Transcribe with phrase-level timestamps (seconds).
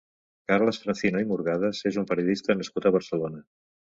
[0.51, 3.45] Carles Francino i Murgades és un periodista nascut a Barcelona.